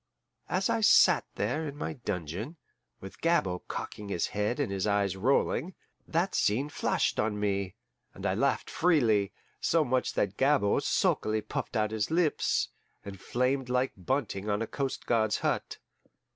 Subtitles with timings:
[0.49, 2.57] As I sat there in my dungeon,
[2.99, 5.75] with Gabord cocking his head and his eyes rolling,
[6.07, 7.75] that scene flashed on me,
[8.15, 12.69] and I laughed freely so much so that Gabord sulkily puffed out his lips,
[13.05, 15.77] and flamed like bunting on a coast guard's hut.